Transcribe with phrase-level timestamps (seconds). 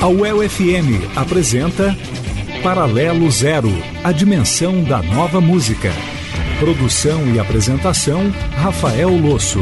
[0.00, 1.96] A UEL FM apresenta
[2.62, 3.70] Paralelo Zero,
[4.04, 5.90] a dimensão da nova música.
[6.60, 9.58] Produção e apresentação, Rafael Losso.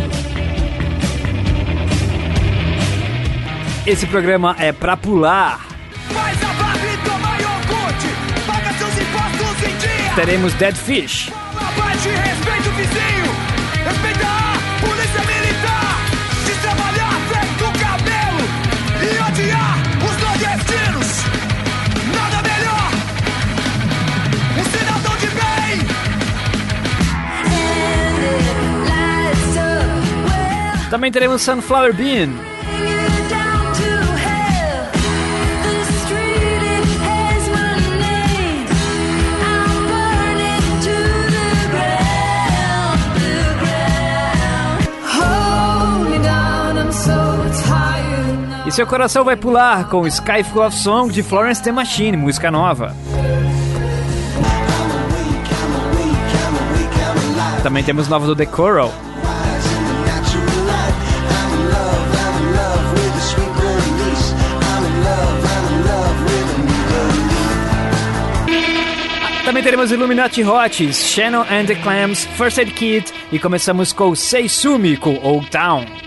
[3.86, 5.67] Esse programa é pra pular.
[6.12, 8.09] Faz a barba e toma iogurte.
[8.46, 10.14] Paga seus impostos em dia.
[10.16, 13.36] Teremos Dead Fish, Abate e respeita o vizinho.
[30.96, 32.31] Também teremos Sunflower Bean,
[48.65, 52.51] e seu coração vai pular com Sky Full of Song de Florence The Machine, música
[52.51, 52.97] nova.
[57.63, 59.06] Também temos nova do The Coral.
[69.47, 74.97] Também teremos Illuminati Hots, Shannon and the Clams, First Aid Kit e começamos com Seisumi
[74.97, 76.06] com Old Town.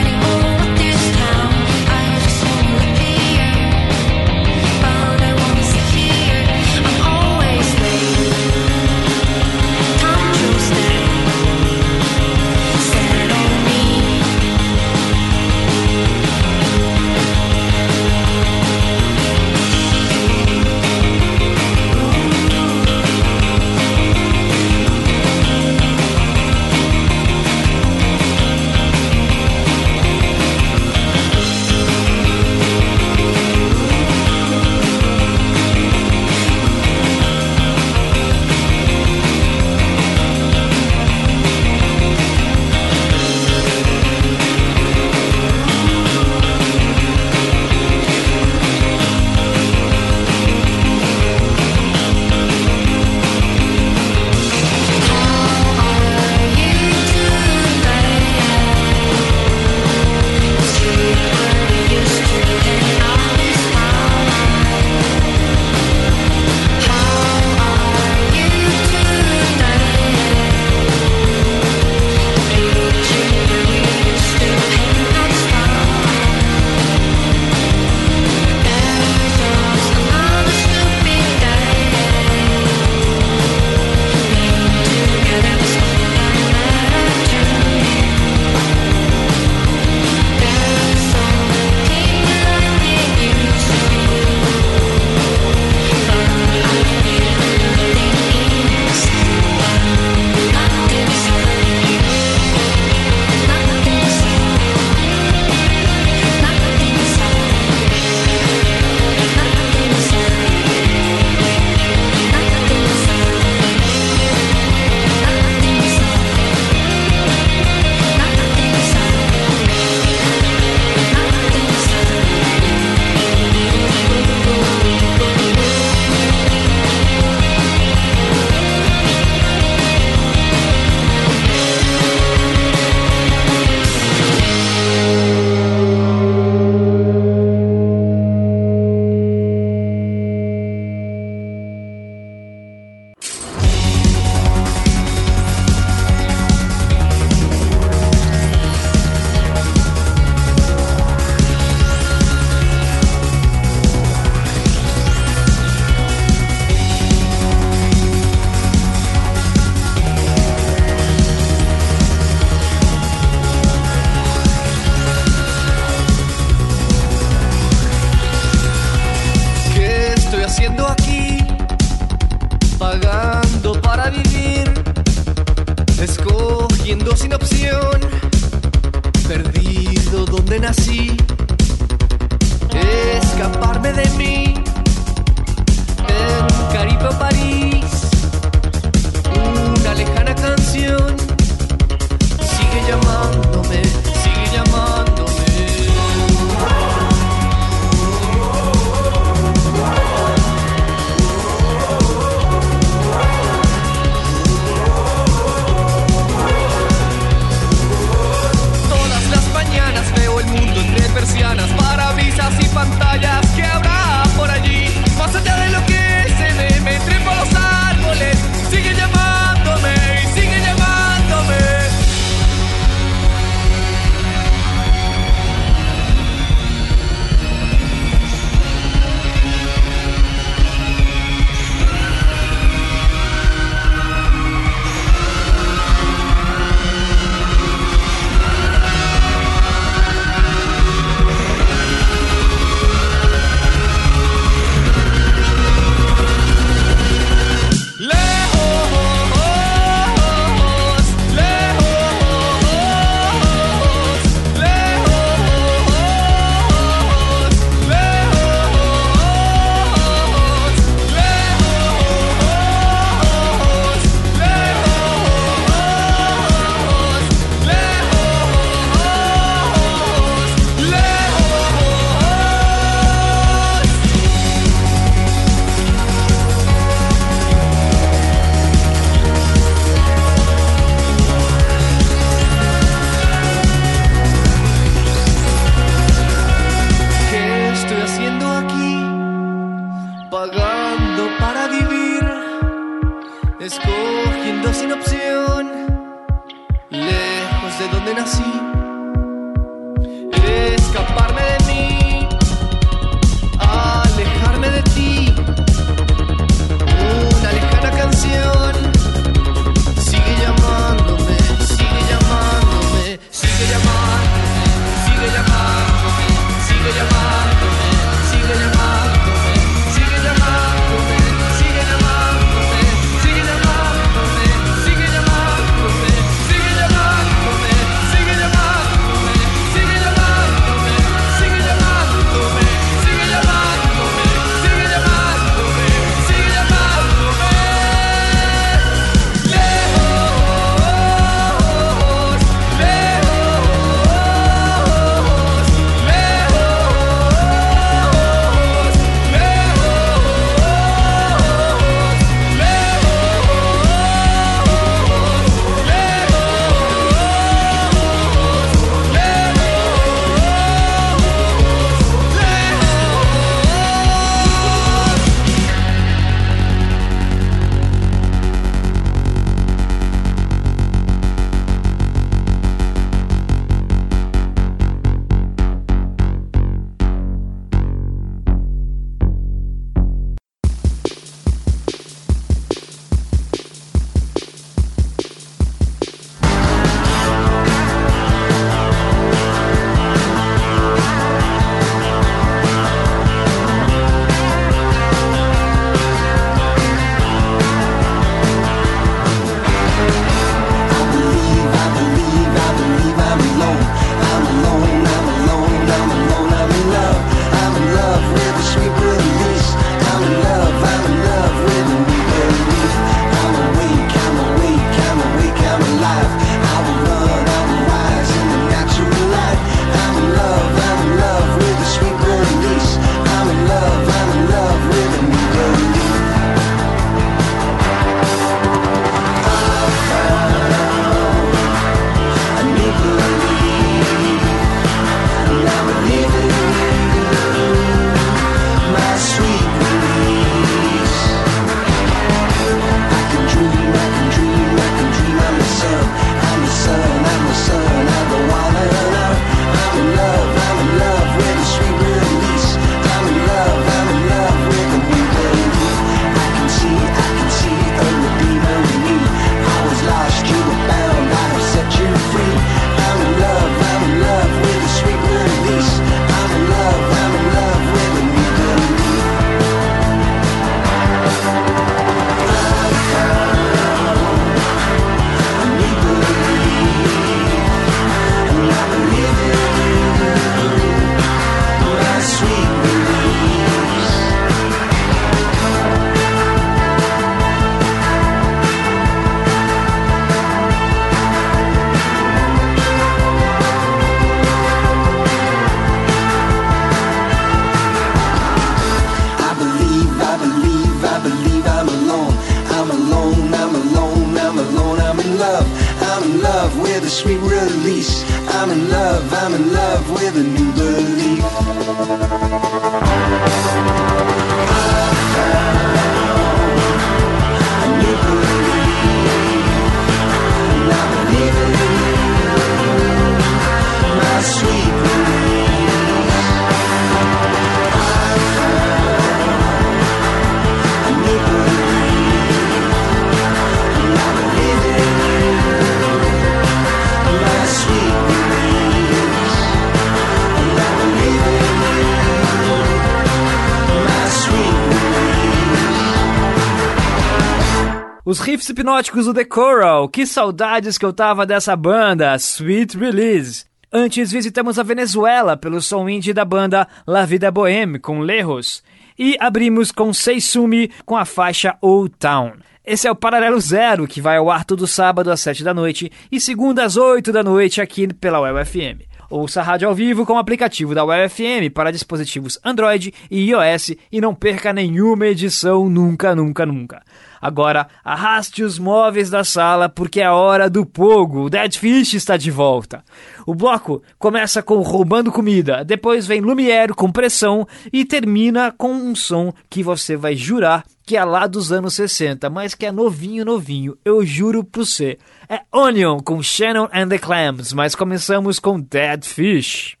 [548.61, 553.65] Riffs hipnóticos do The Coral, que saudades que eu tava dessa banda, Sweet Release.
[553.91, 558.83] Antes visitamos a Venezuela pelo som indie da banda La Vida Boheme com Lejos.
[559.17, 562.53] E abrimos com Seisumi com a faixa Old Town.
[562.85, 566.11] Esse é o Paralelo Zero, que vai ao ar todo sábado às 7 da noite
[566.31, 569.09] e segunda às 8 da noite aqui pela UFM.
[569.31, 573.95] Ouça a rádio ao vivo com o aplicativo da UFM para dispositivos Android e iOS
[574.11, 577.01] e não perca nenhuma edição nunca, nunca, nunca.
[577.41, 581.45] Agora, arraste os móveis da sala porque é a hora do pogo.
[581.45, 583.03] O Dead Fish está de volta.
[583.45, 589.15] O bloco começa com Roubando Comida, depois vem Lumière com Pressão e termina com um
[589.15, 593.43] som que você vai jurar que é lá dos anos 60, mas que é novinho,
[593.43, 593.97] novinho.
[594.05, 595.17] Eu juro pro você.
[595.49, 600.00] É Onion com Shannon and the Clams, mas começamos com Dead Fish.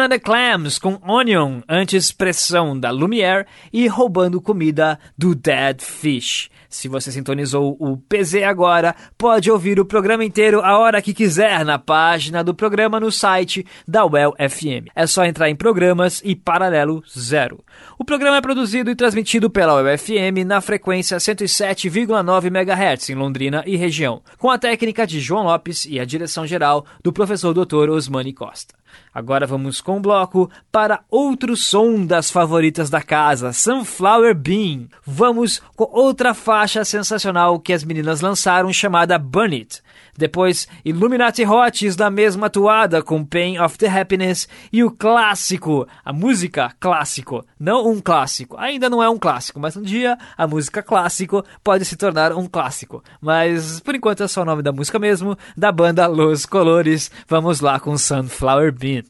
[0.00, 6.48] And the Clams com Onion, antes Pressão da Lumière e Roubando Comida do Dead Fish.
[6.68, 11.64] Se você sintonizou o PZ agora, pode ouvir o programa inteiro a hora que quiser
[11.64, 14.88] na página do programa no site da UEL FM.
[14.94, 17.64] É só entrar em Programas e Paralelo Zero.
[17.98, 23.64] O programa é produzido e transmitido pela UEL FM na frequência 107,9 MHz em Londrina
[23.66, 27.90] e região, com a técnica de João Lopes e a direção geral do professor Dr.
[27.90, 28.77] Osmani Costa.
[29.12, 34.86] Agora vamos com o bloco para outro som das favoritas da casa, Sunflower Bean.
[35.04, 39.82] Vamos com outra faixa sensacional que as meninas lançaram chamada Burn It.
[40.18, 46.12] Depois, Illuminati Hots da mesma toada com Pain of the Happiness e o clássico, a
[46.12, 48.56] música clássico, não um clássico.
[48.58, 52.48] Ainda não é um clássico, mas um dia a música clássico pode se tornar um
[52.48, 53.00] clássico.
[53.20, 57.12] Mas por enquanto é só o nome da música mesmo, da banda Los Colores.
[57.28, 59.04] Vamos lá com Sunflower Bean.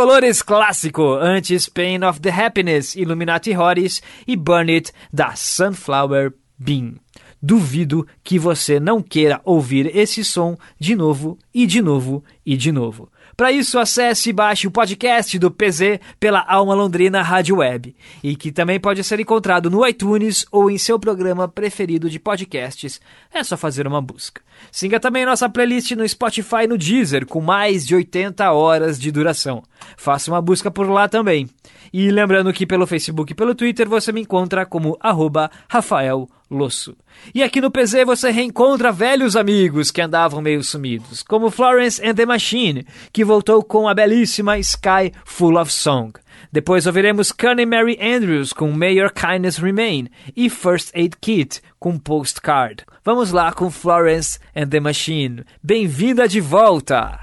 [0.00, 6.32] Los Colores Clássico, antes Pain of the Happiness, Illuminati Horis e Burn It da Sunflower
[6.58, 6.94] Bean.
[7.42, 12.72] Duvido que você não queira ouvir esse som de novo e de novo e de
[12.72, 13.10] novo.
[13.36, 18.36] Para isso, acesse e baixe o podcast do PZ pela Alma Londrina Rádio Web, e
[18.36, 23.00] que também pode ser encontrado no iTunes ou em seu programa preferido de podcasts.
[23.32, 24.42] É só fazer uma busca.
[24.70, 29.10] Siga também nossa playlist no Spotify e no Deezer, com mais de 80 horas de
[29.10, 29.62] duração.
[29.96, 31.48] Faça uma busca por lá também.
[31.92, 36.96] E lembrando que pelo Facebook e pelo Twitter você me encontra como arroba Rafael Losso.
[37.32, 42.14] E aqui no PZ você reencontra velhos amigos que andavam meio sumidos, como Florence and
[42.14, 46.12] the Machine, que voltou com a belíssima Sky Full of Song.
[46.52, 51.98] Depois ouviremos Connie Mary Andrews com May Your Kindness Remain e First Aid Kit com
[51.98, 52.84] Postcard.
[53.04, 55.44] Vamos lá com Florence and the Machine.
[55.60, 57.18] Bem-vinda de volta!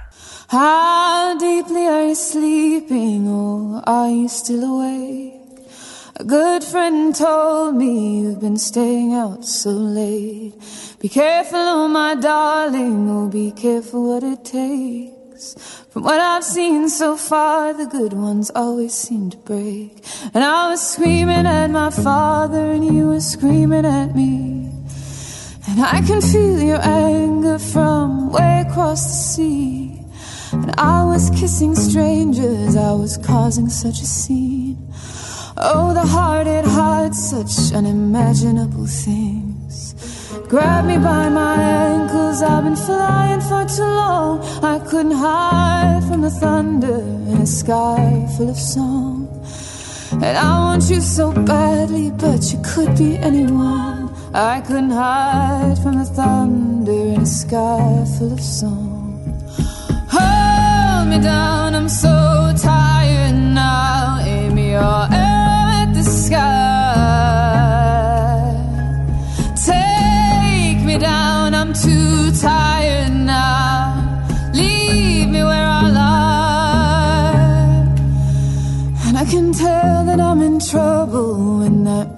[0.51, 5.36] How deeply are you sleeping, or are you still awake?
[6.19, 10.55] A good friend told me you've been staying out so late.
[10.99, 15.53] Be careful, oh my darling, oh be careful what it takes.
[15.91, 20.03] From what I've seen so far, the good ones always seem to break.
[20.33, 24.71] And I was screaming at my father, and you were screaming at me.
[25.69, 30.01] And I can feel your anger from way across the sea.
[30.51, 34.66] And I was kissing strangers, I was causing such a scene.
[35.59, 39.95] Oh, the heart, it hides such unimaginable things.
[40.47, 44.43] Grab me by my ankles, I've been flying for too long.
[44.63, 46.99] I couldn't hide from the thunder
[47.31, 49.27] in a sky full of song.
[50.11, 54.13] And I want you so badly, but you could be anyone.
[54.35, 59.23] I couldn't hide from the thunder in a sky full of song.
[60.11, 64.19] Hold me down, I'm so tired now.
[64.21, 65.07] Aim your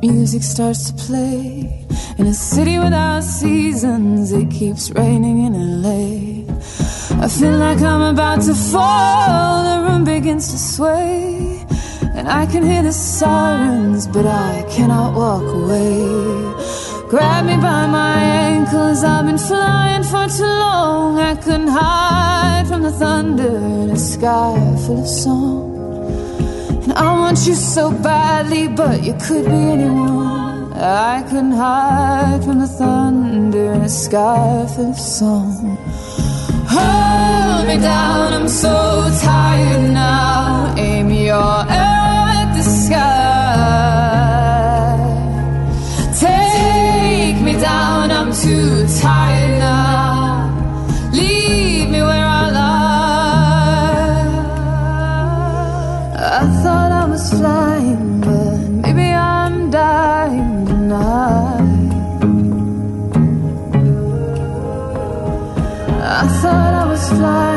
[0.01, 1.85] music starts to play.
[2.17, 6.45] In a city without seasons, it keeps raining in LA.
[7.23, 11.65] I feel like I'm about to fall, the room begins to sway.
[12.15, 17.09] And I can hear the sirens, but I cannot walk away.
[17.09, 21.19] Grab me by my ankles, I've been flying for too long.
[21.19, 25.78] I couldn't hide from the thunder in a sky full of song.
[26.95, 30.73] I want you so badly, but you could be anyone.
[30.73, 35.77] I couldn't hide from the thunder in a sky full of song.
[36.69, 40.73] Hold me down, I'm so tired now.
[40.77, 43.09] Aim your at the sky.
[46.19, 49.38] Take me down, I'm too tired
[67.19, 67.48] fly.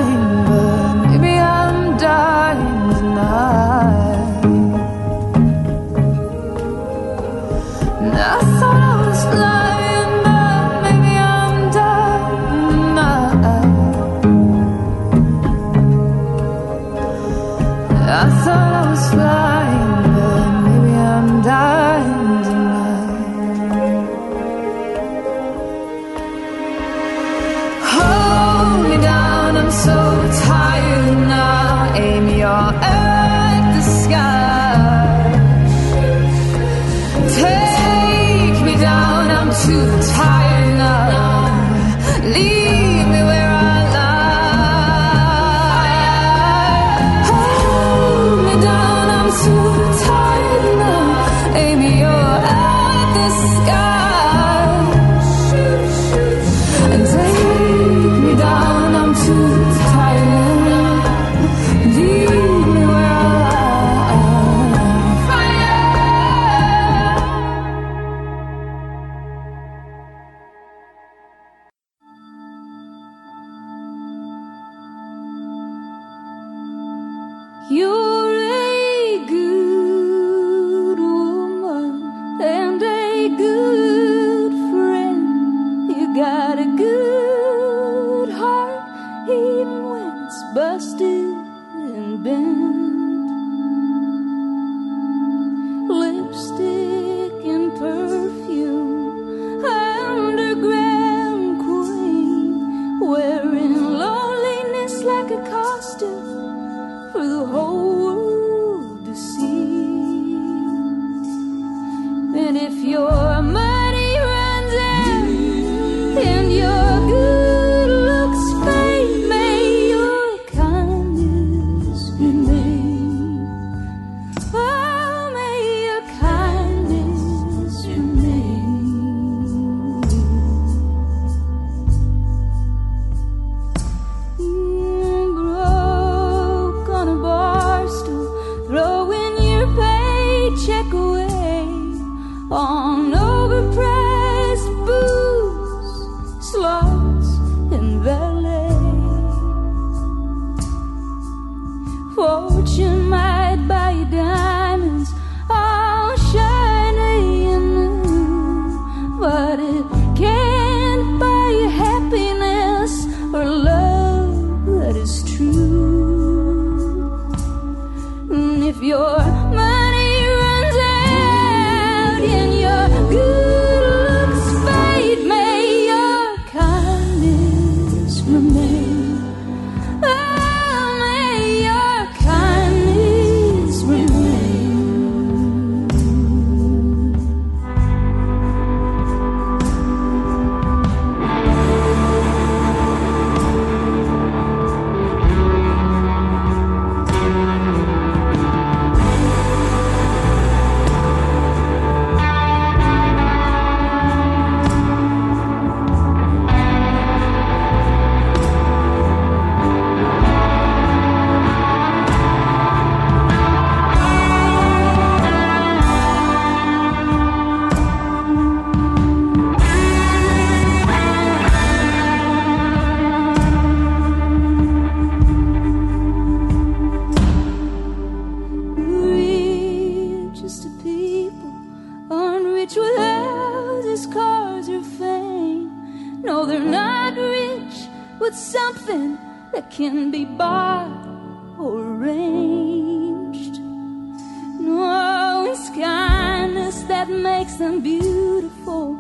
[247.05, 248.97] that makes them beautiful.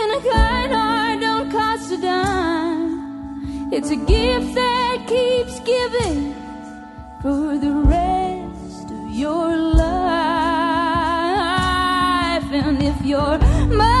[0.00, 3.72] And a kind heart don't cost a dime.
[3.72, 6.34] It's a gift that keeps giving
[7.22, 9.88] for the rest of your life.
[12.52, 13.38] And if you're
[13.82, 13.97] my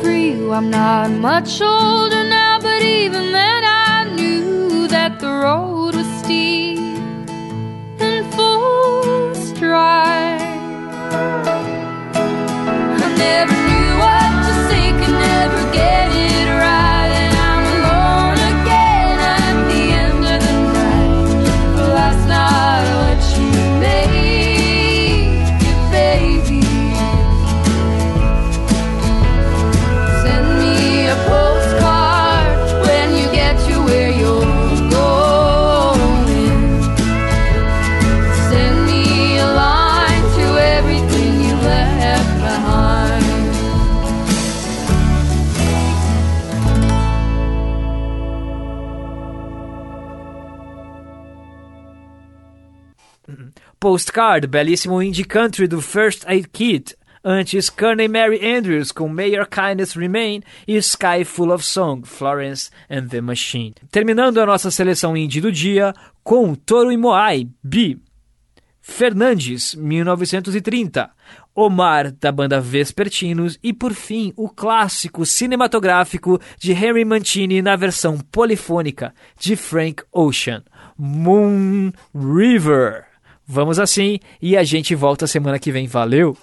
[0.00, 0.52] for you.
[0.52, 6.78] I'm not much older now, but even then I knew that the road was steep
[8.00, 10.07] and full stride.
[53.88, 56.94] Postcard, belíssimo indie country do First Aid Kit.
[57.24, 62.70] Antes, Kearney Mary Andrews com May Your Kindness Remain e Sky Full of Song, Florence
[62.90, 63.72] and the Machine.
[63.90, 67.96] Terminando a nossa seleção indie do dia com Toro e Moai, B.
[68.82, 71.10] Fernandes, 1930.
[71.54, 73.58] Omar, da banda Vespertinos.
[73.62, 80.62] E por fim, o clássico cinematográfico de Henry Mancini na versão polifônica de Frank Ocean,
[80.98, 83.07] Moon River.
[83.50, 85.86] Vamos assim e a gente volta semana que vem.
[85.86, 86.36] Valeu!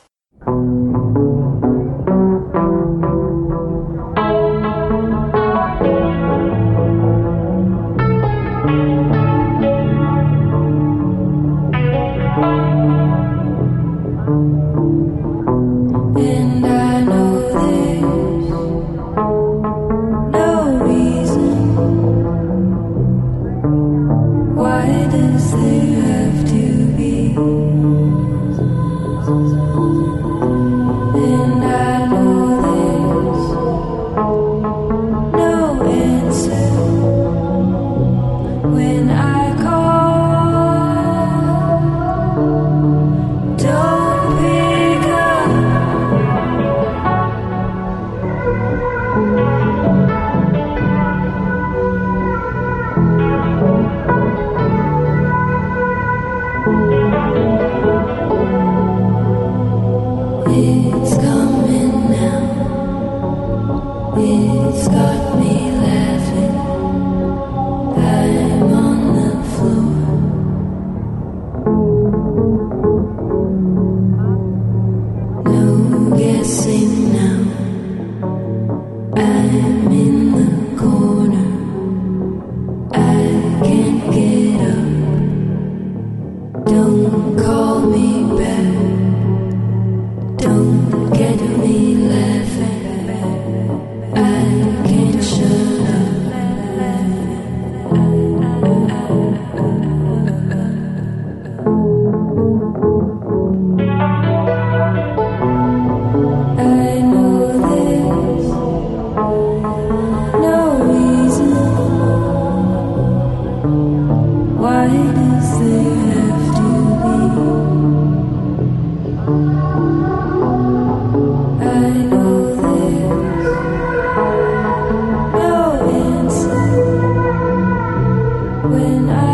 [128.69, 129.24] When I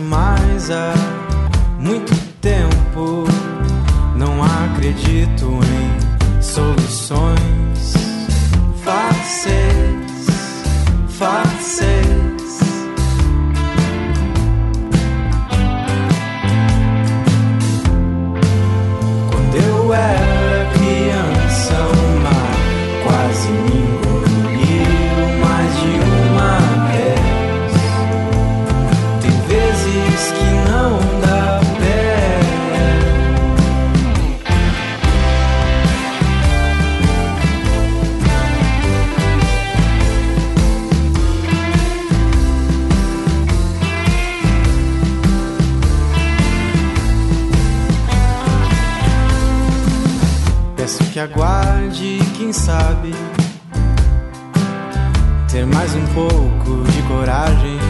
[0.00, 0.94] Mas mais há
[1.78, 3.24] muito tempo.
[4.16, 7.94] Não acredito em soluções
[8.82, 10.26] fáceis,
[11.08, 11.89] fáceis.
[52.50, 53.14] quem sabe
[55.48, 57.89] ter mais um pouco de coragem.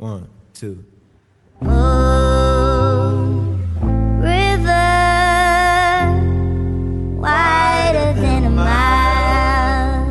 [0.00, 0.82] One, two.
[1.60, 3.28] Oh,
[4.22, 4.72] river,
[7.20, 10.06] wider than a mile,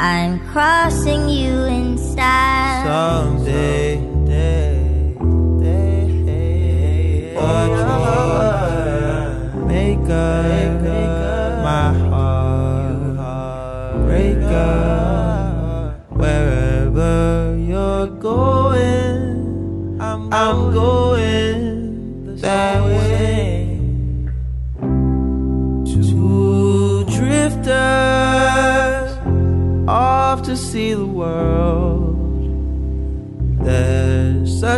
[0.00, 1.61] I'm crossing you.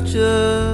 [0.04, 0.73] 着。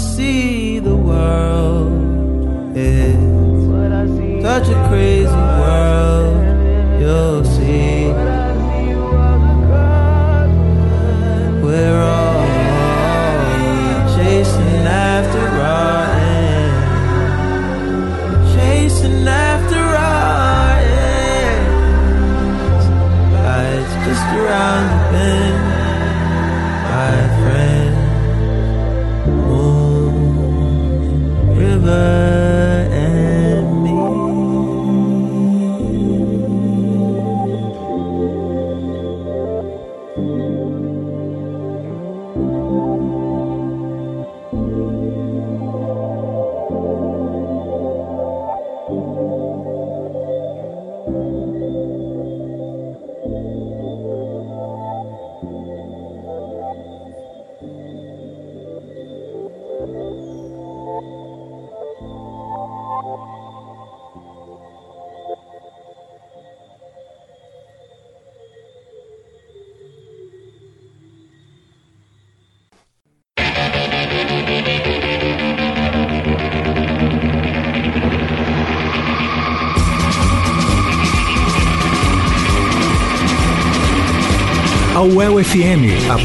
[0.00, 1.92] see the world.
[2.76, 5.29] It's such a crazy.